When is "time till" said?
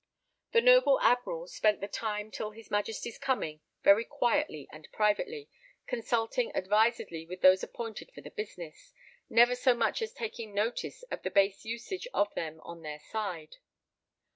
1.87-2.49